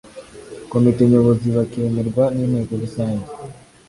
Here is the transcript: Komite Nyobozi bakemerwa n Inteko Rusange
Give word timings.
Komite 0.71 1.01
Nyobozi 1.11 1.47
bakemerwa 1.55 2.23
n 2.35 2.37
Inteko 2.45 2.71
Rusange 2.81 3.27